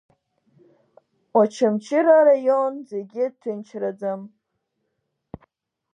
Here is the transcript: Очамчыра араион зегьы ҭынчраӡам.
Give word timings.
Очамчыра 1.39 2.15
араион 2.21 2.73
зегьы 2.89 3.25
ҭынчраӡам. 3.39 4.21